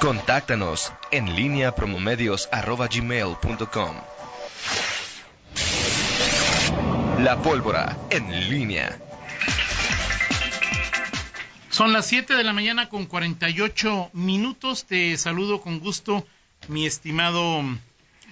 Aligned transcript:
Contáctanos 0.00 0.92
en 1.10 1.36
línea 1.36 1.74
promomedios.com. 1.74 3.96
La 7.18 7.42
pólvora 7.42 7.98
en 8.08 8.48
línea. 8.48 8.98
Son 11.68 11.92
las 11.92 12.06
7 12.06 12.34
de 12.34 12.44
la 12.44 12.54
mañana 12.54 12.88
con 12.88 13.04
48 13.04 14.08
minutos. 14.14 14.86
Te 14.86 15.18
saludo 15.18 15.60
con 15.60 15.80
gusto, 15.80 16.26
mi 16.68 16.86
estimado 16.86 17.62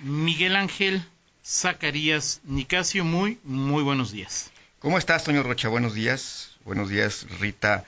Miguel 0.00 0.56
Ángel 0.56 1.04
Zacarías 1.44 2.40
Nicasio. 2.44 3.04
Muy, 3.04 3.40
muy 3.44 3.82
buenos 3.82 4.10
días. 4.10 4.50
¿Cómo 4.78 4.96
estás, 4.96 5.24
Toño 5.24 5.42
Rocha? 5.42 5.68
Buenos 5.68 5.92
días. 5.92 6.56
Buenos 6.64 6.88
días, 6.88 7.26
Rita 7.40 7.84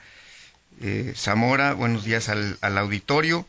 eh, 0.81 1.13
Zamora. 1.15 1.73
Buenos 1.73 2.03
días 2.03 2.29
al, 2.29 2.57
auditorio. 2.61 3.47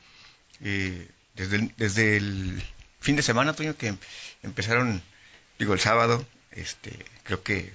Eh, 0.62 1.08
desde, 1.34 1.56
el, 1.56 1.74
desde 1.76 2.16
el 2.16 2.62
fin 3.00 3.16
de 3.16 3.22
semana, 3.22 3.52
Toño, 3.52 3.76
que 3.76 3.94
empezaron, 4.42 5.02
digo, 5.58 5.74
el 5.74 5.80
sábado, 5.80 6.24
este, 6.52 6.92
creo 7.24 7.42
que 7.42 7.72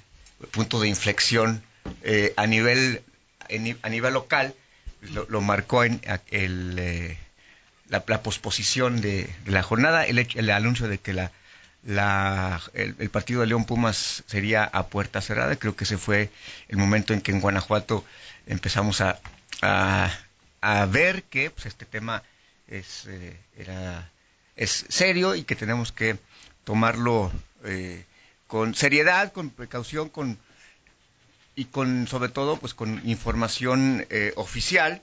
punto 0.52 0.80
de 0.80 0.88
inflexión 0.88 1.64
eh, 2.04 2.34
a 2.38 2.46
nivel 2.46 3.02
a 3.82 3.90
nivel 3.90 4.14
local 4.14 4.54
lo, 5.02 5.42
marcó 5.42 5.86
en 5.86 6.02
el, 6.32 7.18
la, 7.88 8.04
posposición 8.22 9.00
de, 9.00 9.34
la 9.46 9.64
jornada, 9.64 10.06
el, 10.06 10.20
el 10.20 10.50
anuncio 10.50 10.90
de 10.90 10.98
que 10.98 11.14
la 11.14 11.32
la, 11.88 12.62
el, 12.74 13.10
partido 13.10 13.42
de 13.42 13.48
León 13.48 13.66
Pumas 13.66 14.24
sería 14.28 14.64
a 14.66 14.88
puerta 14.88 15.22
cerrada. 15.22 15.56
Creo 15.56 15.76
que 15.76 15.86
ese 15.86 15.98
fue 15.98 16.30
el 16.68 16.78
momento 16.78 17.14
en 17.14 17.22
que 17.22 17.32
en 17.32 17.40
Guanajuato 17.40 18.04
empezamos 18.46 19.02
a, 19.02 19.20
a, 19.62 20.86
ver 20.88 21.24
que 21.24 21.50
pues, 21.50 21.66
este 21.66 21.86
tema 21.86 22.24
es, 22.68 23.06
eh, 23.08 23.38
era, 23.58 24.12
es 24.56 24.86
serio 24.90 25.36
y 25.36 25.44
que 25.44 25.56
tenemos 25.56 25.92
que 25.92 26.18
tomarlo 26.64 27.32
eh, 27.64 28.06
con 28.48 28.76
seriedad, 28.76 29.32
con 29.32 29.50
precaución, 29.50 30.10
con 30.10 30.38
y 31.56 31.66
con 31.66 32.08
sobre 32.08 32.30
todo 32.30 32.58
pues 32.58 32.74
con 32.76 33.02
información 33.10 34.06
eh, 34.10 34.32
oficial 34.36 35.02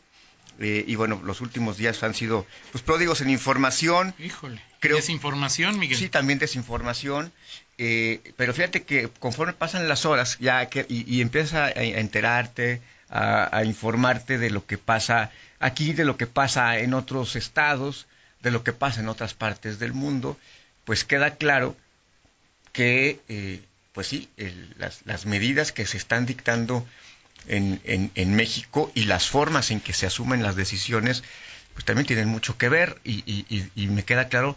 eh, 0.61 0.85
y 0.87 0.95
bueno, 0.95 1.21
los 1.25 1.41
últimos 1.41 1.77
días 1.77 2.03
han 2.03 2.15
sido 2.15 2.47
pues 2.71 2.83
pródigos 2.83 3.21
en 3.21 3.31
información. 3.31 4.15
Híjole. 4.19 4.61
desinformación, 4.81 5.79
Miguel. 5.79 5.99
Sí, 5.99 6.09
también 6.09 6.39
desinformación. 6.39 7.33
Eh, 7.79 8.21
pero 8.37 8.55
fíjate 8.55 8.85
que 8.85 9.09
conforme 9.19 9.53
pasan 9.53 9.89
las 9.89 10.05
horas 10.05 10.39
ya 10.39 10.67
que, 10.67 10.87
y, 10.89 11.21
empiezas 11.21 11.55
a, 11.55 11.83
enterarte, 11.83 12.81
a, 13.11 13.63
informarte 13.65 14.39
de 14.39 14.51
lo 14.51 14.67
que 14.67 14.79
pasa 14.79 15.31
aquí, 15.61 15.93
de 15.93 16.05
lo 16.05 16.17
que 16.17 16.27
pasa 16.27 16.79
en 16.79 16.95
otros 16.95 17.37
estados, 17.37 18.07
de 18.41 18.51
lo 18.51 18.65
que 18.65 18.73
pasa 18.73 19.01
en 19.01 19.09
otras 19.09 19.35
partes 19.35 19.79
del 19.79 19.93
mundo, 19.93 20.39
pues 20.85 21.05
queda 21.05 21.37
claro 21.37 21.77
que, 22.73 23.21
eh, 23.29 23.61
pues 23.93 24.09
sí, 24.09 24.29
las, 24.77 25.01
las 25.05 25.27
medidas 25.27 25.73
que 25.73 25.87
se 25.87 25.97
están 25.97 26.27
dictando 26.27 26.87
en, 27.47 28.11
en, 28.15 28.35
México 28.35 28.91
y 28.95 29.05
las 29.05 29.29
formas 29.29 29.71
en 29.71 29.81
que 29.81 29.93
se 29.93 30.07
asumen 30.07 30.43
las 30.43 30.57
decisiones, 30.57 31.23
pues 31.75 31.85
también 31.85 32.07
tienen 32.07 32.29
mucho 32.29 32.57
que 32.57 32.69
ver 32.69 32.99
y, 33.05 33.23
y, 33.75 33.87
me 33.89 34.05
queda 34.05 34.29
claro 34.29 34.57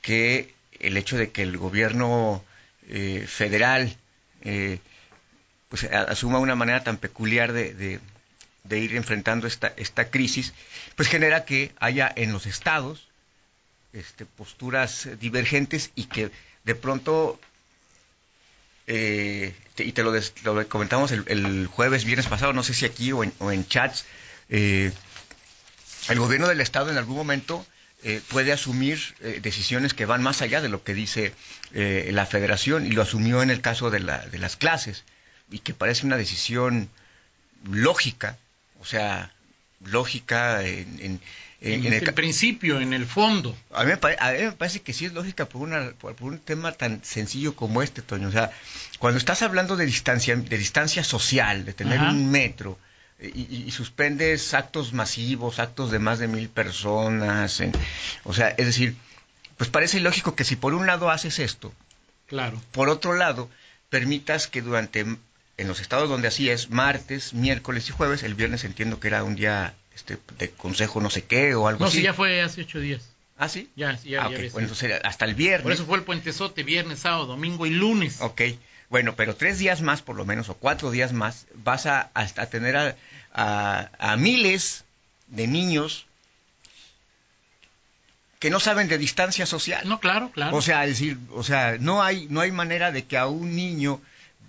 que 0.00 0.54
el 0.78 0.96
hecho 0.96 1.16
de 1.16 1.30
que 1.30 1.42
el 1.42 1.56
gobierno 1.56 2.44
eh, 2.88 3.24
federal 3.26 3.96
eh, 4.42 4.78
pues 5.70 5.84
asuma 5.84 6.40
una 6.40 6.56
manera 6.56 6.82
tan 6.82 6.96
peculiar 6.98 7.52
de, 7.52 8.00
de, 8.64 8.78
ir 8.78 8.96
enfrentando 8.96 9.46
esta, 9.46 9.72
esta 9.76 10.10
crisis, 10.10 10.52
pues 10.96 11.08
genera 11.08 11.44
que 11.44 11.72
haya 11.78 12.12
en 12.14 12.32
los 12.32 12.46
estados 12.46 13.08
este, 13.92 14.26
posturas 14.26 15.08
divergentes 15.20 15.92
y 15.94 16.04
que 16.04 16.30
de 16.64 16.74
pronto 16.74 17.38
eh, 18.88 19.54
y 19.78 19.92
te 19.92 20.02
lo, 20.02 20.12
comentamos 20.68 21.12
el, 21.12 21.68
jueves, 21.68 22.04
viernes 22.04 22.26
pasado, 22.26 22.52
no 22.52 22.64
sé 22.64 22.74
si 22.74 22.84
aquí 22.84 23.12
o 23.12 23.22
en, 23.22 23.68
chats, 23.68 24.04
eh, 24.48 24.92
el 26.08 26.18
gobierno 26.18 26.48
del 26.48 26.60
Estado 26.60 26.90
en 26.90 26.98
algún 26.98 27.16
momento 27.16 27.64
eh, 28.02 28.20
puede 28.28 28.52
asumir 28.52 28.98
decisiones 29.40 29.94
que 29.94 30.04
van 30.04 30.22
más 30.22 30.42
allá 30.42 30.60
de 30.60 30.68
lo 30.68 30.82
que 30.82 30.94
dice 30.94 31.32
la 31.72 32.26
federación 32.26 32.86
y 32.86 32.90
lo 32.90 33.02
asumió 33.02 33.42
en 33.42 33.50
el 33.50 33.60
caso 33.60 33.90
de, 33.90 34.00
la, 34.00 34.26
de 34.26 34.38
las 34.38 34.56
clases 34.56 35.04
y 35.50 35.60
que 35.60 35.74
parece 35.74 36.06
una 36.06 36.16
decisión 36.16 36.88
lógica, 37.64 38.38
o 38.80 38.84
sea, 38.84 39.32
lógica 39.84 40.64
en, 40.64 41.20
en, 41.60 41.92
el, 41.92 42.14
principio, 42.14 42.80
en 42.80 42.92
el 42.92 43.06
fondo. 43.06 43.56
A 43.72 43.84
mí, 43.84 43.90
me 43.90 43.96
parece 44.52 44.80
que 44.80 44.92
sí 44.92 45.06
es 45.06 45.12
lógica 45.12 45.46
por, 45.46 45.62
una, 45.62 45.90
por, 45.92 46.14
un 46.20 46.38
tema 46.38 46.72
tan 46.72 47.04
sencillo 47.04 47.54
como 47.54 47.82
este, 47.82 48.02
Toño. 48.02 48.28
O 48.28 48.32
sea, 48.32 48.50
cuando 48.98 49.18
estás 49.18 49.42
hablando 49.42 49.76
de 49.76 49.86
distancia, 49.86 50.36
de 50.36 50.58
distancia 50.58 51.04
social, 51.04 51.64
de 51.64 51.72
tener 51.72 52.00
un 52.00 52.30
metro, 52.30 52.78
y, 53.22 53.70
suspendes 53.70 54.54
actos 54.54 54.92
masivos, 54.92 55.58
actos 55.58 55.90
de 55.90 55.98
más 55.98 56.18
de 56.18 56.28
mil 56.28 56.48
personas, 56.48 57.62
o 58.24 58.32
sea, 58.32 58.48
es 58.48 58.66
decir, 58.66 58.96
pues 59.56 59.68
parece 59.68 60.00
lógico 60.00 60.34
que 60.34 60.44
si 60.44 60.56
por 60.56 60.72
un 60.72 60.86
lado 60.86 61.10
haces 61.10 61.38
esto, 61.38 61.72
claro. 62.26 62.60
por 62.72 62.88
otro 62.88 63.14
lado, 63.14 63.50
permitas 63.90 64.46
que 64.46 64.62
durante, 64.62 65.04
en 65.60 65.68
los 65.68 65.80
estados 65.80 66.08
donde 66.08 66.28
así 66.28 66.48
es, 66.48 66.70
martes, 66.70 67.34
miércoles 67.34 67.88
y 67.88 67.92
jueves, 67.92 68.22
el 68.22 68.34
viernes 68.34 68.64
entiendo 68.64 68.98
que 68.98 69.08
era 69.08 69.24
un 69.24 69.36
día 69.36 69.74
este, 69.94 70.16
de 70.38 70.50
consejo 70.50 71.00
no 71.00 71.10
sé 71.10 71.24
qué 71.24 71.54
o 71.54 71.68
algo 71.68 71.84
así. 71.84 71.98
No, 71.98 72.00
sí, 72.00 72.04
ya 72.04 72.14
fue 72.14 72.40
hace 72.40 72.62
ocho 72.62 72.80
días. 72.80 73.02
¿Ah, 73.36 73.48
sí? 73.48 73.70
Ya, 73.76 73.98
ya, 74.02 74.24
ah, 74.24 74.28
Bueno, 74.28 74.48
entonces 74.58 75.00
hasta 75.04 75.24
el 75.24 75.34
viernes. 75.34 75.62
Por 75.62 75.72
eso 75.72 75.86
fue 75.86 75.98
el 75.98 76.04
puentezote, 76.04 76.62
viernes, 76.62 77.00
sábado, 77.00 77.26
domingo 77.26 77.66
y 77.66 77.70
lunes. 77.70 78.20
Ok. 78.20 78.42
Bueno, 78.88 79.14
pero 79.16 79.36
tres 79.36 79.58
días 79.58 79.82
más, 79.82 80.02
por 80.02 80.16
lo 80.16 80.24
menos, 80.24 80.48
o 80.48 80.54
cuatro 80.54 80.90
días 80.90 81.12
más, 81.12 81.46
vas 81.54 81.86
a, 81.86 82.10
hasta 82.12 82.46
tener 82.46 82.76
a, 82.76 83.90
a, 83.98 84.16
miles 84.16 84.84
de 85.28 85.46
niños 85.46 86.06
que 88.38 88.50
no 88.50 88.60
saben 88.60 88.88
de 88.88 88.98
distancia 88.98 89.46
social. 89.46 89.88
No, 89.88 90.00
claro, 90.00 90.30
claro. 90.32 90.56
O 90.56 90.60
sea, 90.60 90.84
decir, 90.86 91.18
o 91.32 91.44
sea, 91.44 91.76
no 91.78 92.02
hay, 92.02 92.26
no 92.30 92.40
hay 92.40 92.50
manera 92.50 92.90
de 92.90 93.04
que 93.04 93.16
a 93.16 93.26
un 93.26 93.54
niño 93.54 94.00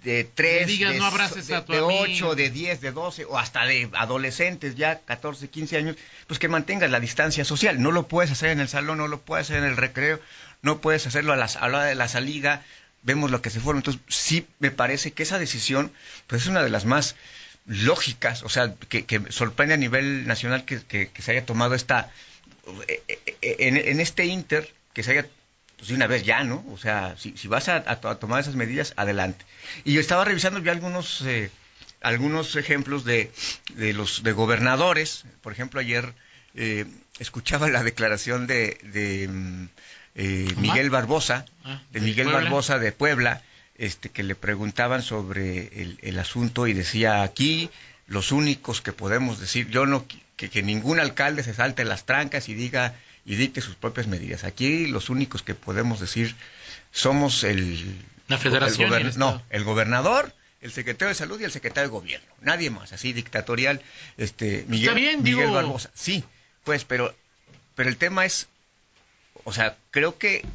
de 0.03 0.23
3, 0.23 0.79
de, 0.79 0.97
no 0.97 1.11
de, 1.11 1.81
8, 1.81 2.35
de 2.35 2.49
10, 2.49 2.81
de 2.81 2.91
12 2.91 3.25
o 3.25 3.37
hasta 3.37 3.65
de 3.65 3.89
adolescentes 3.93 4.75
ya 4.75 4.99
14, 4.99 5.47
15 5.47 5.77
años, 5.77 5.95
pues 6.27 6.39
que 6.39 6.47
mantengas 6.47 6.89
la 6.89 6.99
distancia 6.99 7.45
social. 7.45 7.81
No 7.81 7.91
lo 7.91 8.07
puedes 8.07 8.31
hacer 8.31 8.49
en 8.49 8.59
el 8.59 8.67
salón, 8.67 8.97
no 8.97 9.07
lo 9.07 9.21
puedes 9.21 9.47
hacer 9.47 9.57
en 9.57 9.69
el 9.69 9.77
recreo, 9.77 10.19
no 10.63 10.81
puedes 10.81 11.05
hacerlo 11.05 11.33
a, 11.33 11.35
la 11.35 11.47
hora 11.61 11.83
de 11.83 11.95
la 11.95 12.07
salida. 12.07 12.65
Vemos 13.03 13.29
lo 13.29 13.41
que 13.41 13.51
se 13.51 13.59
fueron. 13.59 13.79
Entonces, 13.79 14.01
sí 14.07 14.47
me 14.59 14.71
parece 14.71 15.11
que 15.11 15.23
esa 15.23 15.37
decisión 15.37 15.91
pues 16.27 16.43
es 16.43 16.47
una 16.47 16.63
de 16.63 16.69
las 16.69 16.85
más 16.85 17.15
lógicas, 17.67 18.41
o 18.41 18.49
sea, 18.49 18.73
que, 18.89 19.21
sorprende 19.29 19.75
a 19.75 19.77
nivel 19.77 20.25
nacional 20.25 20.65
que, 20.65 20.81
que, 20.83 21.09
se 21.21 21.31
haya 21.31 21.45
tomado 21.45 21.75
esta, 21.75 22.09
eh, 22.87 23.03
eh, 23.07 23.19
eh, 23.41 23.55
en, 23.59 23.77
en 23.77 23.99
este 23.99 24.25
inter, 24.25 24.73
que 24.93 25.03
se 25.03 25.11
haya 25.11 25.27
pues 25.81 25.89
de 25.89 25.95
una 25.95 26.05
vez 26.05 26.21
ya, 26.21 26.43
¿no? 26.43 26.63
O 26.71 26.77
sea, 26.77 27.15
si, 27.17 27.35
si 27.35 27.47
vas 27.47 27.67
a, 27.67 27.81
tomar 28.19 28.39
esas 28.39 28.53
medidas, 28.53 28.93
adelante. 28.97 29.43
Y 29.83 29.93
yo 29.93 29.99
estaba 29.99 30.23
revisando 30.23 30.59
ya 30.59 30.71
algunos, 30.71 31.23
eh, 31.25 31.49
algunos 32.01 32.55
ejemplos 32.55 33.03
de, 33.03 33.31
de, 33.73 33.91
los 33.93 34.21
de 34.21 34.31
gobernadores. 34.31 35.25
Por 35.41 35.53
ejemplo, 35.53 35.79
ayer 35.79 36.13
eh, 36.53 36.85
escuchaba 37.17 37.67
la 37.67 37.81
declaración 37.81 38.45
de, 38.45 38.77
de 38.93 39.27
mm, 39.27 39.69
eh, 40.13 40.53
Miguel 40.57 40.91
Barbosa, 40.91 41.45
ah, 41.65 41.81
de 41.89 41.99
Miguel 41.99 42.27
Barbosa 42.27 42.77
de 42.77 42.91
Puebla, 42.91 43.41
este, 43.73 44.09
que 44.09 44.21
le 44.21 44.35
preguntaban 44.35 45.01
sobre 45.01 45.81
el, 45.81 45.97
el 46.03 46.19
asunto 46.19 46.67
y 46.67 46.73
decía 46.73 47.23
aquí 47.23 47.71
los 48.05 48.31
únicos 48.31 48.81
que 48.81 48.93
podemos 48.93 49.39
decir, 49.39 49.67
yo 49.69 49.87
no, 49.87 50.05
que, 50.37 50.51
que 50.51 50.61
ningún 50.61 50.99
alcalde 50.99 51.41
se 51.41 51.55
salte 51.55 51.85
las 51.85 52.05
trancas 52.05 52.49
y 52.49 52.53
diga 52.53 52.93
y 53.25 53.35
dicte 53.35 53.61
sus 53.61 53.75
propias 53.75 54.07
medidas. 54.07 54.43
Aquí 54.43 54.87
los 54.87 55.09
únicos 55.09 55.43
que 55.43 55.55
podemos 55.55 55.99
decir 55.99 56.35
somos 56.91 57.43
el... 57.43 57.97
La 58.27 58.37
federación. 58.37 58.93
El 58.93 59.17
no, 59.17 59.41
el 59.49 59.63
gobernador, 59.63 60.33
el 60.61 60.71
secretario 60.71 61.09
de 61.09 61.15
salud 61.15 61.39
y 61.39 61.43
el 61.43 61.51
secretario 61.51 61.89
de 61.89 61.93
gobierno. 61.93 62.27
Nadie 62.41 62.69
más, 62.69 62.93
así 62.93 63.13
dictatorial. 63.13 63.81
Este, 64.17 64.65
Miguel, 64.67 64.95
bien, 64.95 65.23
Miguel 65.23 65.51
Barbosa. 65.51 65.91
Sí, 65.93 66.23
pues, 66.63 66.85
pero, 66.85 67.13
pero 67.75 67.89
el 67.89 67.97
tema 67.97 68.25
es, 68.25 68.47
o 69.43 69.51
sea, 69.51 69.75
creo 69.91 70.17
que 70.17 70.45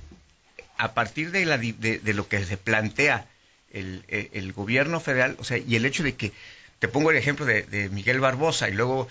a 0.79 0.95
partir 0.95 1.31
de, 1.31 1.45
la, 1.45 1.59
de, 1.59 2.15
lo 2.15 2.29
que 2.29 2.45
se 2.45 2.57
plantea 2.57 3.27
el, 3.73 4.05
el, 4.09 4.53
gobierno 4.53 5.01
federal, 5.01 5.37
o 5.39 5.45
sea, 5.45 5.59
y 5.59 5.77
el 5.77 5.85
hecho 5.85 6.03
de 6.03 6.15
que, 6.15 6.33
te 6.79 6.89
pongo 6.89 7.11
el 7.11 7.17
ejemplo 7.17 7.47
de, 7.47 7.63
de 7.63 7.89
Miguel 7.89 8.21
Barbosa 8.21 8.69
y 8.69 8.73
luego 8.73 9.09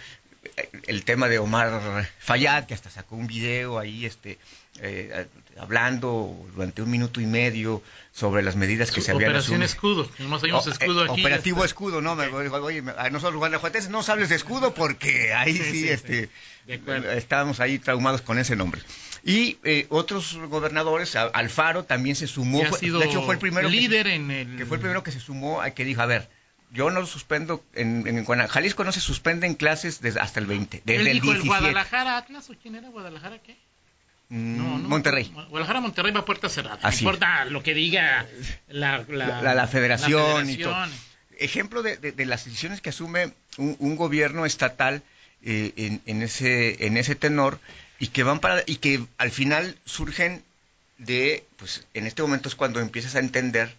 el 0.87 1.03
tema 1.03 1.27
de 1.27 1.39
Omar 1.39 2.09
Fayad, 2.19 2.65
que 2.65 2.73
hasta 2.73 2.89
sacó 2.89 3.15
un 3.15 3.27
video 3.27 3.79
ahí, 3.79 4.05
este, 4.05 4.37
eh, 4.81 5.27
hablando 5.57 6.35
durante 6.53 6.81
un 6.81 6.91
minuto 6.91 7.21
y 7.21 7.25
medio 7.25 7.81
sobre 8.11 8.43
las 8.43 8.55
medidas 8.55 8.91
que 8.91 9.01
se 9.01 9.11
habían 9.11 9.31
Operación 9.31 9.63
Escudo, 9.63 10.09
nomás 10.19 10.43
hay 10.43 10.51
escudo 10.51 11.03
aquí. 11.03 11.21
Operativo 11.21 11.65
Escudo, 11.65 12.01
no, 12.01 12.15
me, 12.15 12.27
oye, 12.27 12.83
a 12.97 13.09
nosotros 13.09 13.37
guanajuatenses 13.37 13.89
no 13.89 14.01
hables 14.07 14.29
de 14.29 14.35
escudo 14.35 14.73
porque 14.73 15.33
ahí 15.33 15.55
sí, 15.57 15.89
este, 15.89 16.29
estábamos 16.67 17.59
ahí 17.59 17.79
traumados 17.79 18.21
con 18.21 18.37
ese 18.37 18.55
nombre. 18.55 18.81
Y 19.23 19.57
eh, 19.63 19.87
otros 19.89 20.37
gobernadores, 20.49 21.15
Alfaro 21.15 21.83
también 21.83 22.15
se 22.15 22.27
sumó, 22.27 22.59
de 22.59 23.05
hecho 23.05 23.23
fue 23.23 23.35
el 23.35 23.39
primero 23.39 23.67
líder 23.69 24.07
en 24.07 24.29
el... 24.29 24.57
que 24.57 24.65
fue 24.65 24.77
el 24.77 24.81
primero 24.81 25.03
que 25.03 25.11
se 25.11 25.19
sumó 25.19 25.61
a 25.61 25.71
que 25.71 25.83
dijo, 25.83 26.01
a 26.01 26.05
ver, 26.05 26.29
yo 26.75 26.91
no 26.91 27.05
suspendo, 27.05 27.63
en, 27.73 28.05
en, 28.05 28.25
Jalisco 28.25 28.83
no 28.83 28.91
se 28.91 28.99
suspenden 28.99 29.55
clases 29.55 30.01
desde 30.01 30.19
hasta 30.19 30.41
el 30.41 30.45
20, 30.45 30.83
desde 30.83 31.01
Él 31.01 31.07
el 31.07 31.21
dijo, 31.21 31.31
¿El 31.31 31.43
Guadalajara 31.43 32.17
Atlas 32.17 32.49
o 32.49 32.55
quién 32.61 32.75
era 32.75 32.89
Guadalajara 32.89 33.39
qué? 33.39 33.57
Mm, 34.29 34.57
no, 34.57 34.89
Monterrey. 34.89 35.31
Guadalajara 35.33 35.79
Monterrey 35.79 36.11
va 36.11 36.19
a 36.19 36.25
puerta 36.25 36.49
cerrada. 36.49 36.79
No 36.83 36.95
importa 36.95 37.45
lo 37.45 37.63
que 37.63 37.73
diga 37.73 38.27
la, 38.67 39.05
la, 39.07 39.67
federación, 39.67 40.49
y 40.49 40.57
todo. 40.57 40.75
Ejemplo 41.39 41.81
de, 41.81 41.97
de, 41.97 42.25
las 42.25 42.45
decisiones 42.45 42.81
que 42.81 42.89
asume 42.89 43.33
un, 43.57 43.95
gobierno 43.95 44.45
estatal 44.45 45.01
eh, 45.43 45.73
en, 45.77 46.01
en, 46.05 46.23
ese, 46.23 46.85
en 46.85 46.97
ese 46.97 47.15
tenor 47.15 47.59
y 47.99 48.07
que 48.07 48.23
van 48.23 48.39
para 48.39 48.63
y 48.65 48.77
que 48.77 49.05
al 49.17 49.31
final 49.31 49.77
surgen 49.85 50.43
de 50.97 51.45
pues 51.57 51.85
en 51.93 52.07
este 52.07 52.21
momento 52.21 52.49
es 52.49 52.55
cuando 52.55 52.79
empiezas 52.79 53.15
a 53.15 53.19
entender 53.19 53.75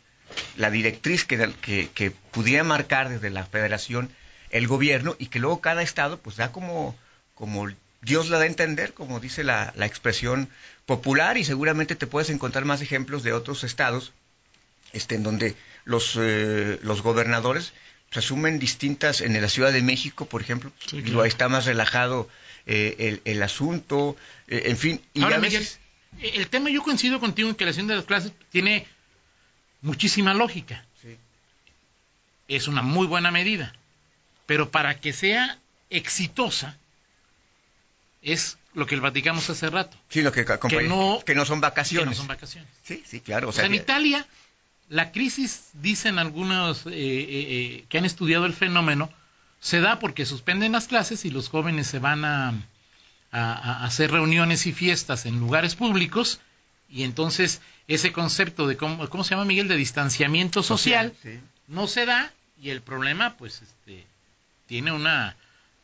la 0.56 0.70
directriz 0.70 1.24
que, 1.24 1.52
que, 1.60 1.90
que 1.94 2.10
pudiera 2.10 2.64
marcar 2.64 3.08
desde 3.08 3.30
la 3.30 3.44
federación 3.44 4.10
el 4.50 4.66
gobierno 4.66 5.16
y 5.18 5.26
que 5.26 5.38
luego 5.38 5.60
cada 5.60 5.82
estado 5.82 6.18
pues 6.18 6.36
da 6.36 6.52
como, 6.52 6.96
como 7.34 7.68
Dios 8.02 8.28
la 8.28 8.38
da 8.38 8.44
a 8.44 8.46
entender, 8.46 8.92
como 8.92 9.20
dice 9.20 9.44
la, 9.44 9.72
la 9.76 9.86
expresión 9.86 10.48
popular 10.86 11.36
y 11.36 11.44
seguramente 11.44 11.96
te 11.96 12.06
puedes 12.06 12.30
encontrar 12.30 12.64
más 12.64 12.80
ejemplos 12.80 13.22
de 13.22 13.32
otros 13.32 13.64
estados 13.64 14.12
este, 14.92 15.16
en 15.16 15.22
donde 15.22 15.56
los, 15.84 16.16
eh, 16.18 16.78
los 16.82 17.02
gobernadores 17.02 17.72
se 18.10 18.20
asumen 18.20 18.58
distintas, 18.58 19.20
en 19.20 19.40
la 19.40 19.48
Ciudad 19.48 19.72
de 19.72 19.82
México, 19.82 20.26
por 20.26 20.40
ejemplo, 20.40 20.72
ahí 20.92 21.28
está 21.28 21.48
más 21.48 21.66
relajado 21.66 22.28
eh, 22.64 22.94
el, 22.98 23.20
el, 23.24 23.42
asunto, 23.42 24.16
eh, 24.48 24.62
en 24.66 24.76
fin. 24.76 25.00
Y 25.12 25.22
Ahora, 25.22 25.38
Miguel, 25.38 25.66
el 26.20 26.48
tema 26.48 26.70
yo 26.70 26.82
coincido 26.82 27.20
contigo 27.20 27.48
en 27.48 27.56
que 27.56 27.64
la 27.64 27.70
acción 27.70 27.88
de 27.88 27.96
las 27.96 28.04
clases 28.04 28.32
tiene 28.50 28.86
muchísima 29.86 30.34
lógica. 30.34 30.84
Es 32.48 32.68
una 32.68 32.82
muy 32.82 33.06
buena 33.06 33.30
medida. 33.30 33.72
Pero 34.44 34.70
para 34.70 35.00
que 35.00 35.12
sea 35.12 35.58
exitosa, 35.90 36.76
es 38.22 38.58
lo 38.74 38.86
que 38.86 38.94
el 38.94 39.00
Vaticano 39.00 39.38
hace 39.38 39.70
rato. 39.70 39.96
Sí, 40.08 40.22
lo 40.22 40.32
que, 40.32 40.44
que, 40.44 40.82
no, 40.82 41.20
que 41.24 41.34
no 41.34 41.44
son 41.44 41.60
vacaciones. 41.60 42.10
no 42.10 42.14
son 42.14 42.26
vacaciones. 42.26 42.70
Sí, 42.84 43.02
sí, 43.06 43.20
claro. 43.20 43.48
O 43.48 43.52
sea, 43.52 43.64
en 43.64 43.74
Italia, 43.74 44.26
la 44.88 45.12
crisis, 45.12 45.70
dicen 45.72 46.18
algunos 46.18 46.86
eh, 46.86 46.90
eh, 46.90 46.94
eh, 46.94 47.84
que 47.88 47.98
han 47.98 48.04
estudiado 48.04 48.46
el 48.46 48.52
fenómeno, 48.52 49.10
se 49.60 49.80
da 49.80 49.98
porque 49.98 50.26
suspenden 50.26 50.72
las 50.72 50.86
clases 50.86 51.24
y 51.24 51.30
los 51.30 51.48
jóvenes 51.48 51.86
se 51.86 51.98
van 51.98 52.24
a, 52.24 52.54
a 53.32 53.84
hacer 53.84 54.12
reuniones 54.12 54.66
y 54.66 54.72
fiestas 54.72 55.26
en 55.26 55.40
lugares 55.40 55.74
públicos 55.74 56.40
y 56.88 57.02
entonces 57.02 57.60
ese 57.88 58.12
concepto 58.12 58.66
de 58.66 58.76
cómo, 58.76 59.08
cómo 59.08 59.24
se 59.24 59.30
llama 59.30 59.44
Miguel 59.44 59.68
de 59.68 59.76
distanciamiento 59.76 60.62
social, 60.62 61.14
no 61.68 61.86
se 61.86 62.06
da 62.06 62.32
y 62.60 62.70
el 62.70 62.80
problema 62.80 63.36
pues 63.36 63.62
este 63.62 64.06
tiene 64.66 64.92
una 64.92 65.36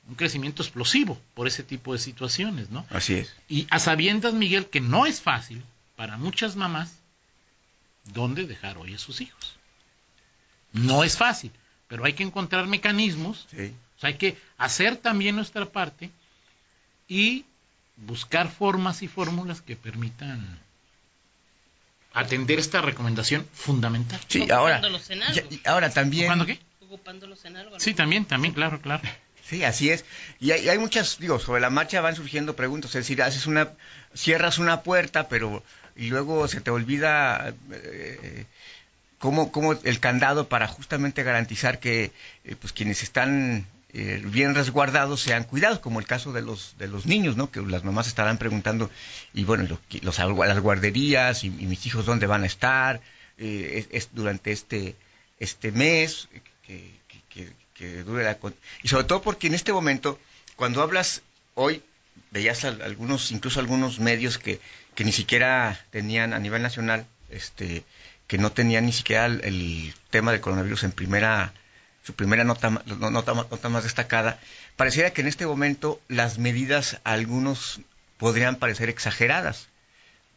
un 0.09 0.17
crecimiento 0.17 0.63
explosivo 0.63 1.21
por 1.35 1.47
ese 1.47 1.63
tipo 1.63 1.93
de 1.93 1.99
situaciones, 1.99 2.71
¿no? 2.71 2.85
Así 2.91 3.15
es. 3.15 3.33
Y 3.49 3.69
a 3.71 3.79
sabiendas, 3.79 4.35
Miguel, 4.35 4.67
que 4.67 4.81
no 4.81 5.07
es 5.07 5.21
fácil 5.21 5.63
para 5.95 6.17
muchas 6.17 6.57
mamás 6.57 6.93
dónde 8.13 8.47
dejar 8.47 8.79
hoy 8.79 8.95
a 8.95 8.99
sus 8.99 9.21
hijos. 9.21 9.57
No 10.73 11.05
es 11.05 11.17
fácil, 11.17 11.53
pero 11.87 12.05
hay 12.05 12.15
que 12.15 12.25
encontrar 12.25 12.67
mecanismos, 12.67 13.47
o 13.53 14.01
sea, 14.01 14.09
hay 14.09 14.15
que 14.15 14.37
hacer 14.59 14.97
también 14.97 15.37
nuestra 15.37 15.67
parte 15.67 16.11
y 17.07 17.45
buscar 17.97 18.51
formas 18.51 19.03
y 19.03 19.09
fórmulas 19.09 19.61
que 19.61 19.77
permitan 19.77 20.59
atender 22.15 22.59
esta 22.59 22.81
recomendación 22.81 23.47
fundamental. 23.53 24.21
Sí, 24.29 24.51
ahora, 24.51 24.81
ahora 25.65 25.91
también. 25.91 26.27
¿Ocupando 26.27 26.47
qué? 26.47 26.61
Sí, 27.79 27.95
también, 27.95 28.25
también, 28.25 28.55
claro, 28.55 28.81
claro. 28.81 29.03
Sí, 29.45 29.65
así 29.65 29.91
es. 29.91 30.05
Y 30.41 30.51
hay, 30.53 30.79
muchas, 30.79 31.19
digo, 31.19 31.39
sobre 31.39 31.61
la 31.61 31.71
marcha 31.71 32.01
van 32.01 32.17
surgiendo 32.17 32.57
preguntas. 32.57 32.91
Es 32.91 33.05
decir, 33.05 33.23
haces 33.23 33.47
una, 33.47 33.71
cierras 34.15 34.59
una 34.59 34.83
puerta, 34.83 35.29
pero 35.29 35.63
y 35.97 36.09
luego 36.09 36.49
se 36.49 36.61
te 36.61 36.71
olvida 36.71 37.53
eh, 37.71 38.47
cómo, 39.19 39.53
cómo 39.53 39.75
el 39.83 40.01
candado 40.01 40.49
para 40.49 40.69
justamente 40.69 41.23
garantizar 41.23 41.81
que 41.81 42.13
eh, 42.45 42.57
pues 42.59 42.73
quienes 42.73 43.03
están 43.03 43.67
eh, 43.95 44.23
bien 44.25 44.55
resguardados 44.55 45.21
sean 45.21 45.45
cuidados, 45.45 45.79
como 45.79 46.01
el 46.01 46.07
caso 46.07 46.33
de 46.33 46.41
los 46.41 46.77
de 46.79 46.89
los 46.89 47.05
niños, 47.05 47.37
¿no? 47.37 47.51
Que 47.51 47.61
las 47.61 47.85
mamás 47.85 48.07
estarán 48.07 48.39
preguntando 48.39 48.91
y 49.35 49.45
bueno, 49.45 49.79
los, 50.01 50.19
las 50.19 50.61
guarderías 50.61 51.45
y, 51.45 51.51
mis 51.51 51.85
hijos 51.85 52.07
dónde 52.07 52.27
van 52.27 52.43
a 52.45 52.47
estar 52.47 53.03
eh, 53.37 53.87
es, 53.91 54.09
durante 54.13 54.51
este 54.51 54.97
este 55.39 55.73
mes 55.73 56.29
que, 56.67 57.01
que, 57.29 58.03
dure 58.05 58.23
la 58.23 58.39
y 58.83 58.89
sobre 58.89 59.05
todo 59.05 59.23
porque 59.23 59.49
en 59.49 59.55
este 59.55 59.73
momento 59.73 60.19
cuando 60.55 60.83
hablas 60.83 61.23
hoy 61.55 61.83
veías 62.31 62.65
algunos 62.65 63.33
incluso 63.33 63.59
algunos 63.59 63.99
medios 63.99 64.39
que 64.39 64.61
que 64.95 65.05
ni 65.05 65.11
siquiera 65.11 65.85
tenían 65.91 66.33
a 66.33 66.39
nivel 66.39 66.63
nacional 66.63 67.07
este 67.29 67.83
que 68.29 68.39
no 68.39 68.53
tenían 68.53 68.87
ni 68.87 68.93
siquiera 68.93 69.27
el 69.27 69.93
tema 70.11 70.31
del 70.31 70.41
coronavirus 70.41 70.85
en 70.85 70.93
primera 70.93 71.53
su 72.03 72.15
primera 72.15 72.45
nota, 72.45 72.71
nota, 72.71 73.35
nota 73.35 73.69
más 73.69 73.85
destacada, 73.85 74.41
pareciera 74.77 75.13
que 75.13 75.21
en 75.21 75.29
este 75.29 75.47
momento 75.47 76.01
las 76.09 76.39
medidas 76.39 77.01
algunos 77.05 77.81
podrían 78.19 78.57
parecer 78.57 78.89
exageradas. 78.89 79.69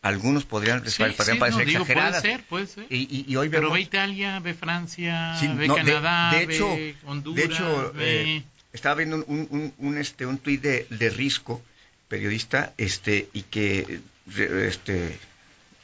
Algunos 0.02 0.46
podrían, 0.46 0.82
parecer 0.82 1.68
exageradas. 1.68 2.22
Puede 2.22 2.36
ser, 2.36 2.44
puede 2.44 2.68
ser. 2.68 2.86
Y, 2.92 3.26
y, 3.28 3.36
hoy 3.38 3.50
Pero 3.50 3.72
ve 3.72 3.82
Italia, 3.82 4.40
ve 4.40 4.54
Francia, 4.54 5.36
ve 5.56 5.68
Canadá, 5.68 6.32
de, 6.32 6.44
hecho, 6.44 6.70
ve 6.76 6.96
Honduras. 7.06 7.36
De 7.36 7.52
hecho, 7.52 7.94
eh, 7.98 8.44
estaba 8.72 8.94
viendo 8.94 9.26
un, 9.26 9.48
un, 9.50 9.74
un, 9.80 9.98
este, 9.98 10.28
un 10.28 10.38
tuit 10.38 10.62
de, 10.62 10.86
de 10.92 11.10
Risco, 11.10 11.60
periodista, 12.08 12.74
este, 12.78 13.30
y 13.34 13.42
que 13.42 14.00
este, 14.38 15.18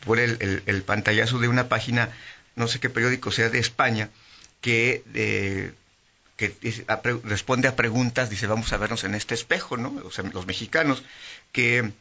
pone 0.05 0.25
el, 0.25 0.61
el 0.67 0.83
pantallazo 0.83 1.39
de 1.39 1.47
una 1.47 1.67
página, 1.67 2.09
no 2.55 2.67
sé 2.67 2.79
qué 2.79 2.91
periódico 2.91 3.31
sea, 3.31 3.49
de 3.49 3.57
España, 3.57 4.11
que, 4.61 5.03
eh, 5.13 5.73
que 6.37 6.55
responde 7.23 7.67
a 7.67 7.75
preguntas, 7.75 8.29
dice, 8.29 8.47
vamos 8.47 8.71
a 8.73 8.77
vernos 8.77 9.03
en 9.03 9.15
este 9.15 9.35
espejo, 9.35 9.77
¿no? 9.77 9.93
O 10.05 10.11
sea, 10.11 10.23
los 10.31 10.45
mexicanos, 10.47 11.03
que, 11.51 11.91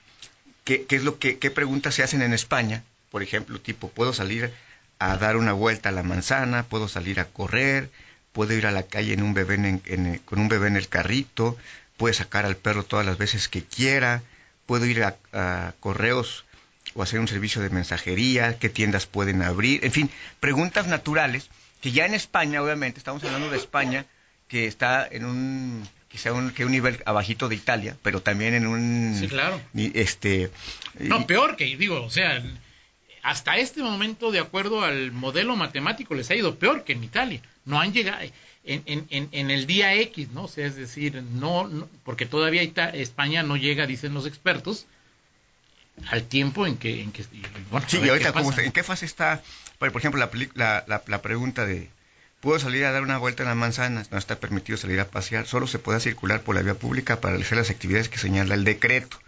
qué 0.65 0.87
es 0.89 1.05
lo 1.05 1.19
que, 1.19 1.39
qué 1.39 1.51
preguntas 1.51 1.95
se 1.95 2.03
hacen 2.03 2.23
en 2.23 2.33
España, 2.33 2.85
por 3.11 3.23
ejemplo, 3.23 3.61
tipo, 3.61 3.89
¿puedo 3.91 4.13
salir 4.13 4.53
a 4.99 5.17
dar 5.17 5.37
una 5.37 5.53
vuelta 5.53 5.89
a 5.89 5.93
la 5.93 6.03
manzana? 6.03 6.65
¿Puedo 6.65 6.89
salir 6.89 7.19
a 7.21 7.27
correr? 7.27 7.91
¿Puedo 8.33 8.55
ir 8.55 8.67
a 8.67 8.71
la 8.71 8.85
calle 8.85 9.15
en 9.15 9.23
un 9.23 9.35
bebé 9.35 9.57
con 10.25 10.39
un 10.39 10.49
bebé 10.49 10.69
en 10.69 10.77
el 10.77 10.89
carrito? 10.89 11.57
¿Puedo 11.97 12.15
sacar 12.15 12.47
al 12.47 12.57
perro 12.57 12.85
todas 12.85 13.05
las 13.05 13.19
veces 13.19 13.49
que 13.49 13.65
quiera? 13.65 14.23
¿Puedo 14.67 14.87
ir 14.87 15.03
a, 15.03 15.17
a 15.33 15.75
correos 15.81 16.45
o 16.95 17.03
hacer 17.03 17.19
un 17.19 17.29
servicio 17.29 17.61
de 17.61 17.71
mensajería? 17.71 18.59
¿Qué 18.59 18.69
tiendas 18.69 19.07
pueden 19.07 19.43
abrir? 19.43 19.85
En 19.85 19.91
fin, 19.91 20.11
preguntas 20.39 20.87
naturales 20.87 21.51
que 21.81 21.93
ya 21.93 22.07
en 22.07 22.15
España, 22.15 22.63
obviamente, 22.63 22.99
estamos 22.99 23.23
hablando 23.25 23.51
de 23.51 23.57
España, 23.57 24.07
que 24.49 24.67
está 24.67 25.07
en 25.11 25.25
un 25.25 25.89
quizá 26.11 26.33
un, 26.33 26.51
que 26.51 26.65
un 26.65 26.73
nivel 26.73 27.01
abajito 27.07 27.49
de 27.49 27.55
Italia, 27.55 27.97
pero 28.03 28.21
también 28.21 28.55
en 28.55 28.67
un... 28.67 29.17
Sí, 29.19 29.29
claro. 29.29 29.61
Este, 29.75 30.51
no, 30.99 31.27
peor 31.27 31.57
que, 31.57 31.65
digo, 31.77 32.03
o 32.03 32.11
sea, 32.11 32.43
hasta 33.23 33.57
este 33.59 33.83
momento, 33.83 34.33
de 34.33 34.41
acuerdo 34.41 34.83
al 34.83 35.13
modelo 35.13 35.55
matemático, 35.55 36.15
les 36.15 36.29
ha 36.31 36.35
ido 36.35 36.57
peor 36.57 36.85
que 36.85 36.95
en 36.95 37.05
Italia. 37.05 37.41
No 37.65 37.81
han 37.81 37.93
llegado 37.93 38.19
en, 38.65 38.83
en, 38.87 39.29
en 39.31 39.51
el 39.53 39.67
día 39.67 39.95
X, 39.95 40.31
¿no? 40.31 40.45
O 40.45 40.49
sea, 40.49 40.67
es 40.67 40.75
decir, 40.75 41.23
no, 41.23 41.89
porque 42.03 42.27
todavía 42.27 42.63
España 42.63 43.45
no 43.45 43.57
llega, 43.57 43.87
dicen 43.87 44.13
los 44.13 44.27
expertos, 44.27 44.87
al 46.09 46.25
tiempo 46.25 46.67
en 46.67 46.77
que... 46.77 47.03
En 47.03 47.13
que 47.13 47.25
bueno, 47.71 47.87
sí, 47.89 48.01
y 48.03 48.09
ahorita, 48.09 48.35
¿en 48.65 48.73
qué 48.73 48.83
fase 48.83 49.07
está 49.07 49.43
por 49.89 50.01
ejemplo, 50.01 50.21
la, 50.21 50.85
la, 50.87 51.03
la, 51.07 51.23
pregunta 51.23 51.65
de, 51.65 51.89
¿puedo 52.41 52.59
salir 52.59 52.85
a 52.85 52.93
dar 52.93 53.03
una 53.03 53.17
vuelta 53.17 53.43
en 53.43 53.49
las 53.49 53.57
manzanas? 53.57 54.13
No 54.13 54.19
está 54.19 54.39
permitido 54.39 54.77
salir 54.77 55.01
a 55.01 55.09
pasear, 55.09 55.47
solo 55.47 55.67
se 55.67 55.79
puede 55.79 56.01
circular 56.01 56.43
por 56.43 56.55
la 56.55 56.61
vía 56.61 56.75
pública 56.75 57.21
para 57.21 57.33
realizar 57.33 57.57
las 57.57 57.71
actividades 57.71 58.11
que 58.11 58.19
señala 58.19 58.55
el 58.55 58.65
decreto. 58.65 59.19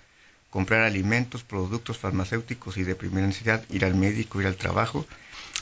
Comprar 0.51 0.83
alimentos, 0.83 1.43
productos 1.43 1.97
farmacéuticos 1.97 2.77
y 2.77 2.83
de 2.83 2.95
primera 2.95 3.27
necesidad, 3.27 3.65
ir 3.71 3.87
al 3.87 3.95
médico, 3.95 4.43
ir 4.43 4.47
al 4.47 4.57
trabajo, 4.57 5.07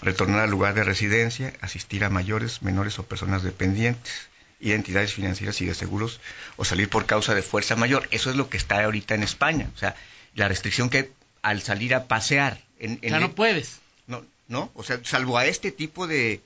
retornar 0.02 0.40
al 0.40 0.50
lugar 0.50 0.74
de 0.74 0.82
residencia, 0.82 1.52
asistir 1.60 2.02
a 2.04 2.10
mayores, 2.10 2.62
menores 2.62 2.98
o 2.98 3.04
personas 3.04 3.44
dependientes. 3.44 4.28
y 4.62 4.72
entidades 4.72 5.14
financieras 5.14 5.58
y 5.62 5.66
de 5.66 5.74
seguros 5.74 6.20
o 6.56 6.66
salir 6.66 6.90
por 6.90 7.06
causa 7.06 7.34
de 7.34 7.40
fuerza 7.42 7.76
mayor. 7.76 8.06
Eso 8.10 8.28
es 8.28 8.36
lo 8.36 8.50
que 8.50 8.58
está 8.58 8.84
ahorita 8.84 9.14
en 9.14 9.22
España. 9.22 9.70
O 9.74 9.78
sea, 9.78 9.94
la 10.34 10.48
restricción 10.48 10.90
que 10.90 11.12
al 11.40 11.62
salir 11.62 11.94
a 11.94 12.04
pasear... 12.08 12.60
En, 12.78 13.00
ya 13.00 13.20
no 13.20 13.32
puedes. 13.34 13.78
No, 14.06 14.22
no, 14.50 14.70
o 14.74 14.82
sea, 14.82 15.00
salvo 15.04 15.38
a 15.38 15.46
este 15.46 15.70
tipo 15.70 16.06
de... 16.06 16.42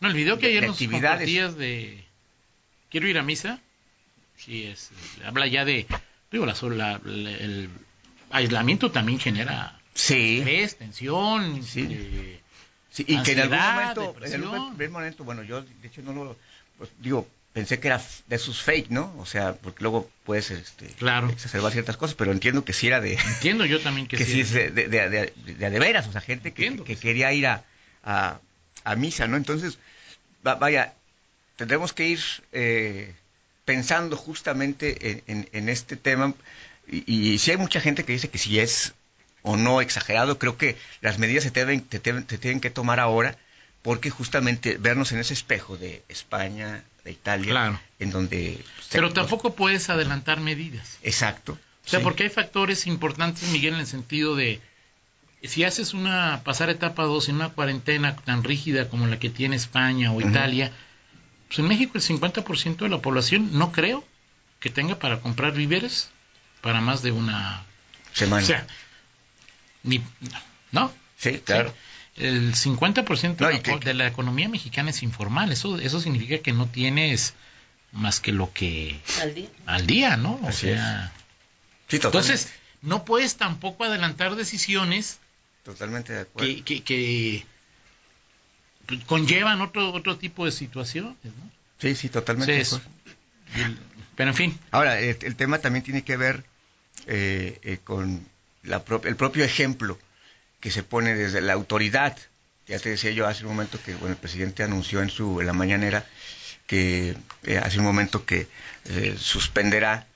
no, 0.00 0.08
el 0.08 0.14
video 0.14 0.38
que 0.38 0.46
ayer 0.46 0.66
nos 0.66 0.78
compartías 0.78 1.56
de... 1.56 2.04
Quiero 2.90 3.08
ir 3.08 3.18
a 3.18 3.22
misa. 3.22 3.58
Sí, 4.36 4.64
es, 4.64 4.90
habla 5.24 5.46
ya 5.46 5.64
de... 5.64 5.86
Digo, 6.30 6.44
la, 6.44 7.00
el 7.04 7.70
aislamiento 8.30 8.90
también 8.90 9.18
genera 9.18 9.80
sí. 9.94 10.38
estrés, 10.38 10.76
tensión, 10.76 11.62
sí. 11.62 11.88
Eh, 11.90 12.40
sí 12.90 13.04
y 13.08 13.22
que 13.22 13.32
en 13.32 13.40
algún 13.40 13.58
momento, 13.58 14.14
en 14.22 14.34
algún 14.34 14.92
momento, 14.92 15.24
bueno, 15.24 15.42
yo 15.42 15.62
de 15.62 15.88
hecho 15.88 16.02
no 16.02 16.12
lo, 16.12 16.36
pues, 16.76 16.90
digo, 16.98 17.26
pensé 17.56 17.80
que 17.80 17.88
era 17.88 18.02
de 18.26 18.38
sus 18.38 18.60
fake, 18.60 18.90
¿no? 18.90 19.14
O 19.18 19.24
sea, 19.24 19.54
porque 19.54 19.82
luego 19.82 20.10
puedes 20.26 20.50
este, 20.50 20.88
claro. 20.88 21.30
exacerbar 21.30 21.72
ciertas 21.72 21.96
cosas, 21.96 22.14
pero 22.14 22.30
entiendo 22.32 22.66
que 22.66 22.74
sí 22.74 22.88
era 22.88 23.00
de... 23.00 23.14
Entiendo 23.34 23.64
yo 23.64 23.80
también 23.80 24.06
que, 24.06 24.18
que 24.18 24.26
sí. 24.26 24.40
es 24.40 24.52
de, 24.52 24.70
de, 24.70 24.88
de, 24.88 25.32
de, 25.70 25.78
veras, 25.78 26.06
o 26.06 26.12
sea, 26.12 26.20
gente 26.20 26.52
que, 26.52 26.76
que, 26.84 26.96
quería 26.96 27.32
ir 27.32 27.46
a, 27.46 27.64
a, 28.04 28.40
a, 28.84 28.96
misa, 28.96 29.26
¿no? 29.26 29.38
Entonces, 29.38 29.78
vaya, 30.42 30.92
tendremos 31.56 31.94
que 31.94 32.08
ir 32.08 32.20
eh, 32.52 33.14
pensando 33.64 34.18
justamente 34.18 35.10
en, 35.10 35.22
en, 35.26 35.48
en 35.52 35.68
este 35.70 35.96
tema 35.96 36.34
y, 36.86 37.38
si 37.38 37.50
hay 37.50 37.56
mucha 37.56 37.80
gente 37.80 38.04
que 38.04 38.12
dice 38.12 38.28
que 38.28 38.38
si 38.38 38.60
es 38.60 38.92
o 39.42 39.56
no 39.56 39.80
exagerado, 39.80 40.38
creo 40.38 40.58
que 40.58 40.76
las 41.00 41.18
medidas 41.18 41.44
se, 41.44 41.50
deben, 41.50 41.86
se, 41.90 41.98
tienen 42.00 42.60
que 42.60 42.70
tomar 42.70 43.00
ahora 43.00 43.38
porque 43.86 44.10
justamente 44.10 44.78
vernos 44.78 45.12
en 45.12 45.20
ese 45.20 45.32
espejo 45.32 45.76
de 45.76 46.02
España, 46.08 46.82
de 47.04 47.12
Italia, 47.12 47.80
en 48.00 48.10
donde... 48.10 48.64
Pero 48.90 49.12
tampoco 49.12 49.54
puedes 49.54 49.88
adelantar 49.90 50.40
medidas. 50.40 50.98
Exacto. 51.04 51.56
O 51.84 51.88
sea, 51.88 52.00
porque 52.00 52.24
hay 52.24 52.30
factores 52.30 52.88
importantes, 52.88 53.48
Miguel, 53.50 53.74
en 53.74 53.80
el 53.80 53.86
sentido 53.86 54.34
de, 54.34 54.60
si 55.44 55.62
haces 55.62 55.94
una, 55.94 56.42
pasar 56.42 56.68
etapa 56.68 57.04
2 57.04 57.28
en 57.28 57.36
una 57.36 57.50
cuarentena 57.50 58.16
tan 58.16 58.42
rígida 58.42 58.88
como 58.88 59.06
la 59.06 59.20
que 59.20 59.30
tiene 59.30 59.54
España 59.54 60.10
o 60.10 60.20
Italia, 60.20 60.72
pues 61.46 61.60
en 61.60 61.68
México 61.68 61.92
el 61.94 62.02
50% 62.02 62.78
de 62.78 62.88
la 62.88 62.98
población 62.98 63.50
no 63.52 63.70
creo 63.70 64.02
que 64.58 64.68
tenga 64.68 64.98
para 64.98 65.20
comprar 65.20 65.52
víveres 65.52 66.10
para 66.60 66.80
más 66.80 67.02
de 67.02 67.12
una 67.12 67.62
semana. 68.14 68.42
O 68.42 68.46
sea, 68.46 68.66
ni, 69.84 70.02
¿no? 70.72 70.92
Sí, 71.18 71.38
claro. 71.44 71.72
El 72.16 72.54
50% 72.54 73.80
de, 73.80 73.94
la, 73.94 74.06
economía 74.06 74.48
mexicana 74.48 74.90
es 74.90 75.02
informal. 75.02 75.52
Eso, 75.52 75.78
eso 75.78 76.00
significa 76.00 76.38
que 76.38 76.52
no 76.52 76.66
tienes 76.66 77.34
más 77.92 78.20
que 78.20 78.32
lo 78.32 78.52
que... 78.52 78.98
Al 79.20 79.34
día. 79.34 79.48
Al 79.66 79.86
día, 79.86 80.16
¿no? 80.16 80.40
O 80.42 80.52
sea... 80.52 81.12
Sí, 81.88 81.96
entonces, 81.96 82.52
no 82.82 83.04
puedes 83.04 83.36
tampoco 83.36 83.84
adelantar 83.84 84.34
decisiones... 84.34 85.18
Totalmente 85.62 86.12
de 86.14 86.20
acuerdo. 86.20 86.64
Que, 86.64 86.82
que, 86.82 87.44
conllevan 89.06 89.60
otro, 89.60 89.92
otro 89.92 90.16
tipo 90.16 90.44
de 90.44 90.52
situaciones, 90.52 91.16
¿no? 91.22 91.50
Sí, 91.78 91.94
sí, 91.94 92.08
totalmente. 92.08 92.62
pero 94.14 94.30
en 94.30 94.36
fin. 94.36 94.58
Ahora, 94.70 94.98
el, 95.00 95.18
el 95.20 95.36
tema 95.36 95.58
también 95.58 95.84
tiene 95.84 96.02
que 96.02 96.16
ver 96.16 96.44
eh, 97.06 97.58
eh, 97.62 97.78
con 97.84 98.26
la 98.62 98.82
el 99.04 99.16
propio 99.16 99.44
ejemplo 99.44 99.98
que 100.66 100.72
se 100.72 100.82
pone 100.82 101.14
desde 101.14 101.40
la 101.40 101.52
autoridad. 101.52 102.18
Ya 102.66 102.80
te 102.80 102.88
decía 102.88 103.12
yo 103.12 103.28
hace 103.28 103.44
un 103.44 103.50
momento 103.50 103.78
que 103.84 103.94
bueno, 103.94 104.14
el 104.14 104.16
presidente 104.16 104.64
anunció 104.64 105.00
en, 105.00 105.10
su, 105.10 105.40
en 105.40 105.46
la 105.46 105.52
mañanera 105.52 106.04
que 106.66 107.14
eh, 107.44 107.58
hace 107.58 107.78
un 107.78 107.84
momento 107.84 108.24
que 108.24 108.48
suspenderá 109.16 110.08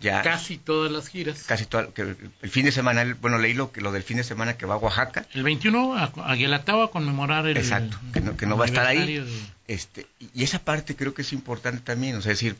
ya 0.00 0.22
casi 0.22 0.56
todas 0.56 0.90
las 0.90 1.08
giras. 1.08 1.42
Casi 1.42 1.66
todo, 1.66 1.92
que 1.92 2.16
el 2.40 2.50
fin 2.50 2.64
de 2.64 2.72
semana, 2.72 3.14
bueno, 3.20 3.36
leí 3.36 3.52
lo, 3.52 3.72
que, 3.72 3.82
lo 3.82 3.92
del 3.92 4.02
fin 4.02 4.16
de 4.16 4.24
semana 4.24 4.56
que 4.56 4.64
va 4.64 4.76
a 4.76 4.78
Oaxaca. 4.78 5.26
El 5.34 5.42
21 5.42 5.98
a, 5.98 6.04
a 6.04 6.32
a 6.32 6.90
conmemorar 6.90 7.46
el 7.46 7.58
Exacto, 7.58 7.98
que 8.14 8.22
no, 8.22 8.38
que 8.38 8.46
no 8.46 8.56
va 8.56 8.64
a 8.64 8.68
estar 8.68 8.86
ahí. 8.86 9.22
Este, 9.68 10.06
y 10.32 10.44
esa 10.44 10.60
parte 10.60 10.96
creo 10.96 11.12
que 11.12 11.20
es 11.20 11.34
importante 11.34 11.82
también, 11.82 12.16
o 12.16 12.22
sea, 12.22 12.30
decir, 12.30 12.56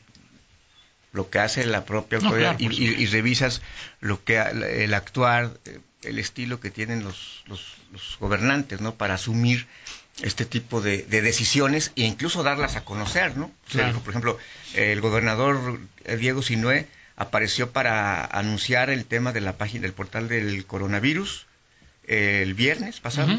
lo 1.11 1.31
que 1.31 1.39
hace 1.39 1.65
la 1.65 1.85
propia 1.85 2.19
autoridad 2.19 2.59
y, 2.59 3.05
revisas 3.07 3.63
lo 3.99 4.23
que 4.23 4.37
el 4.37 4.93
actuar, 4.93 5.57
eh, 5.65 5.79
el 6.05 6.19
estilo 6.19 6.59
que 6.59 6.71
tienen 6.71 7.03
los, 7.03 7.43
los, 7.47 8.17
gobernantes, 8.19 8.81
¿no? 8.81 8.95
Para 8.95 9.15
asumir 9.15 9.67
este 10.21 10.45
tipo 10.45 10.81
de, 10.81 11.03
decisiones 11.03 11.91
e 11.95 12.03
incluso 12.03 12.43
darlas 12.43 12.75
a 12.75 12.85
conocer, 12.85 13.37
¿no? 13.37 13.51
por 13.71 14.09
ejemplo, 14.09 14.37
el 14.73 15.01
gobernador 15.01 15.79
Diego 16.17 16.41
Sinué 16.41 16.87
apareció 17.15 17.71
para 17.71 18.25
anunciar 18.25 18.89
el 18.89 19.05
tema 19.05 19.31
de 19.31 19.41
la 19.41 19.57
página 19.57 19.83
del 19.83 19.93
portal 19.93 20.27
del 20.27 20.65
coronavirus 20.65 21.45
el 22.07 22.53
viernes 22.53 22.99
pasado. 22.99 23.37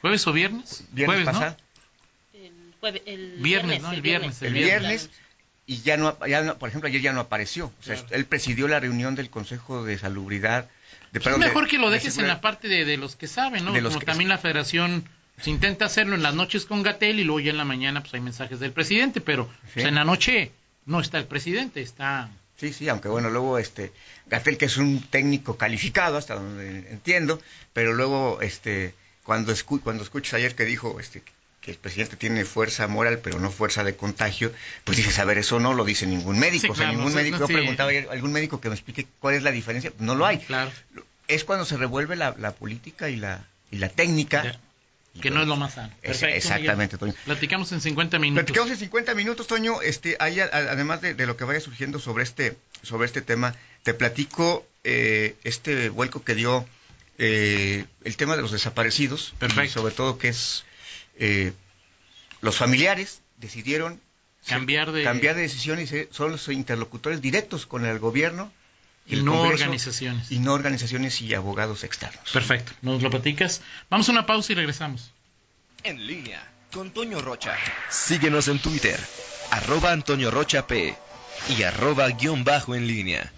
¿Jueves 0.00 0.26
o 0.26 0.32
viernes? 0.32 0.84
Viernes 0.92 1.24
pasado. 1.24 1.56
El, 3.04 3.36
viernes, 3.38 3.80
¿no? 3.80 3.92
El 3.92 4.02
viernes. 4.02 4.42
El 4.42 4.54
viernes 4.54 5.10
y 5.66 5.82
ya 5.82 5.96
no, 5.96 6.16
ya 6.26 6.54
por 6.54 6.68
ejemplo, 6.68 6.88
ayer 6.88 7.00
ya 7.00 7.12
no 7.12 7.20
apareció. 7.20 7.72
O 7.80 7.82
sea, 7.82 7.96
él 8.10 8.24
presidió 8.24 8.68
la 8.68 8.80
reunión 8.80 9.14
del 9.14 9.30
Consejo 9.30 9.84
de 9.84 9.98
Salubridad. 9.98 10.68
De, 11.12 11.20
es 11.20 11.38
mejor 11.38 11.68
que 11.68 11.78
lo 11.78 11.90
dejes 11.90 12.18
en 12.18 12.26
la 12.26 12.40
parte 12.40 12.68
de, 12.68 12.96
los 12.96 13.16
que 13.16 13.28
saben, 13.28 13.64
¿no? 13.64 13.72
Como 13.72 14.00
también 14.00 14.28
la 14.28 14.38
federación 14.38 15.04
se 15.40 15.50
intenta 15.50 15.86
hacerlo 15.86 16.14
en 16.14 16.22
las 16.22 16.34
noches 16.34 16.66
con 16.66 16.82
Gatel 16.82 17.20
y 17.20 17.24
luego 17.24 17.40
ya 17.40 17.50
en 17.50 17.56
la 17.56 17.64
mañana 17.64 18.00
pues 18.00 18.14
hay 18.14 18.20
mensajes 18.20 18.60
del 18.60 18.72
presidente, 18.72 19.20
pero 19.20 19.50
pues, 19.74 19.86
en 19.86 19.94
la 19.94 20.04
noche 20.04 20.52
no 20.86 21.00
está 21.00 21.18
el 21.18 21.26
presidente, 21.26 21.80
está... 21.80 22.30
Sí, 22.56 22.72
sí, 22.72 22.88
aunque 22.88 23.08
bueno, 23.08 23.28
luego 23.28 23.58
este 23.58 23.92
Gatel 24.26 24.56
que 24.56 24.66
es 24.66 24.76
un 24.76 25.02
técnico 25.02 25.56
calificado 25.56 26.16
hasta 26.16 26.34
donde 26.34 26.90
entiendo, 26.90 27.40
pero 27.72 27.92
luego 27.92 28.40
este 28.40 28.94
cuando 29.24 29.52
escu 29.52 29.80
cuando 29.80 30.02
escuchas 30.04 30.34
ayer 30.34 30.54
que 30.54 30.64
dijo 30.64 31.00
este 31.00 31.22
que 31.62 31.70
el 31.70 31.78
presidente 31.78 32.16
tiene 32.16 32.44
fuerza 32.44 32.88
moral, 32.88 33.20
pero 33.22 33.38
no 33.38 33.50
fuerza 33.50 33.84
de 33.84 33.94
contagio, 33.94 34.52
pues 34.82 34.96
dices, 34.96 35.18
a 35.20 35.24
ver, 35.24 35.38
eso 35.38 35.60
no 35.60 35.72
lo 35.74 35.84
dice 35.84 36.06
ningún 36.06 36.38
médico. 36.38 36.72
o 36.72 36.74
sea, 36.74 36.90
ningún 36.90 37.14
médico, 37.14 37.38
yo 37.38 37.46
preguntaba 37.46 37.90
ayer, 37.90 38.08
algún 38.10 38.32
médico 38.32 38.60
que 38.60 38.68
me 38.68 38.74
explique 38.74 39.06
cuál 39.20 39.36
es 39.36 39.44
la 39.44 39.52
diferencia, 39.52 39.92
no 40.00 40.16
lo 40.16 40.26
hay. 40.26 40.38
Claro. 40.38 40.72
Es 41.28 41.44
cuando 41.44 41.64
se 41.64 41.76
revuelve 41.76 42.16
la, 42.16 42.34
política 42.58 43.08
y 43.08 43.16
la, 43.16 43.46
y 43.70 43.76
la 43.78 43.88
técnica. 43.88 44.58
que 45.20 45.30
no 45.30 45.40
es 45.40 45.46
lo 45.46 45.54
más 45.54 45.74
sano. 45.74 45.94
exactamente, 46.02 46.98
Toño. 46.98 47.14
Platicamos 47.24 47.70
en 47.70 47.80
50 47.80 48.18
minutos. 48.18 48.44
Platicamos 48.44 48.72
en 48.72 48.78
50 48.78 49.14
minutos, 49.14 49.46
Toño. 49.46 49.82
Este, 49.82 50.16
hay, 50.18 50.40
además 50.40 51.00
de, 51.00 51.14
lo 51.26 51.36
que 51.36 51.44
vaya 51.44 51.60
surgiendo 51.60 52.00
sobre 52.00 52.24
este, 52.24 52.56
sobre 52.82 53.06
este 53.06 53.22
tema, 53.22 53.54
te 53.84 53.94
platico 53.94 54.66
eh, 54.82 55.36
este 55.44 55.90
vuelco 55.90 56.24
que 56.24 56.34
dio 56.34 56.66
eh, 57.18 57.84
el 58.02 58.16
tema 58.16 58.34
de 58.34 58.42
los 58.42 58.50
desaparecidos. 58.50 59.32
Perfecto. 59.38 59.74
sobre 59.74 59.94
todo 59.94 60.18
que 60.18 60.26
es 60.26 60.64
eh, 61.24 61.52
los 62.40 62.56
familiares 62.56 63.22
decidieron 63.36 64.00
cambiar 64.44 64.90
de, 64.90 65.04
cambiar 65.04 65.36
de 65.36 65.42
decisión 65.42 65.78
y 65.80 65.86
son 65.86 66.32
los 66.32 66.48
interlocutores 66.48 67.22
directos 67.22 67.64
con 67.64 67.86
el 67.86 68.00
gobierno 68.00 68.50
y 69.06 69.22
no 69.22 69.40
organizaciones. 69.42 70.32
Y 70.32 70.40
no 70.40 70.52
organizaciones 70.52 71.20
y 71.22 71.32
abogados 71.32 71.84
externos. 71.84 72.28
Perfecto, 72.32 72.72
nos 72.82 73.02
lo 73.02 73.10
platicas. 73.10 73.62
Vamos 73.88 74.08
a 74.08 74.12
una 74.12 74.26
pausa 74.26 74.50
y 74.50 74.56
regresamos. 74.56 75.12
En 75.84 76.04
línea 76.04 76.44
con 76.72 76.90
Toño 76.90 77.20
Rocha. 77.20 77.56
Síguenos 77.88 78.48
en 78.48 78.58
Twitter, 78.58 78.98
arroba 79.52 79.92
Antonio 79.92 80.32
Rocha 80.32 80.66
P 80.66 80.96
y 81.56 81.62
arroba 81.62 82.08
guion 82.08 82.42
bajo 82.42 82.74
en 82.74 82.88
línea. 82.88 83.32